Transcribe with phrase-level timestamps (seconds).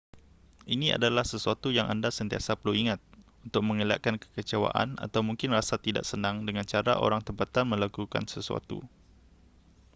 [0.75, 2.97] ini adalah sesuatu yang anda sentiasa perlu ingat
[3.45, 8.77] untuk mengelakkan kekecewaan atau mungkin rasa tidak senang dengan cara orang tempatan melakukan sesuatu